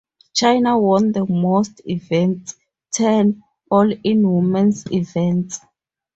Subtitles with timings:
[0.33, 2.55] China won the most events,
[2.91, 5.59] ten, all in women's events.